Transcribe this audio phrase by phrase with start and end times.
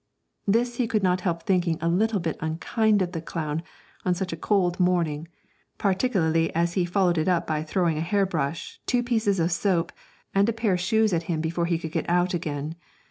[0.47, 3.61] This he could not help thinking a little bit unkind of the clown
[4.03, 5.27] on such a cold morning,
[5.77, 9.91] particularly as he followed it up by throwing a hair brush, two pieces of soap,
[10.33, 12.73] and a pair of shoes at him before he could get out again.